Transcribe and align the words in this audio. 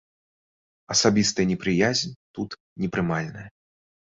Асабістая 0.93 1.45
непрыязь 1.51 2.03
тут 2.39 2.49
непрымальная. 2.87 3.47